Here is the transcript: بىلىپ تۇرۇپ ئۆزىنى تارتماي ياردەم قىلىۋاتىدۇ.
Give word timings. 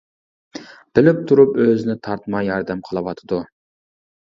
بىلىپ 0.99 1.19
تۇرۇپ 1.33 1.61
ئۆزىنى 1.67 1.97
تارتماي 2.09 2.51
ياردەم 2.51 2.85
قىلىۋاتىدۇ. 2.91 3.43